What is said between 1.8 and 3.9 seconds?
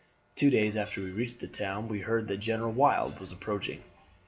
we heard that General Wilde was approaching.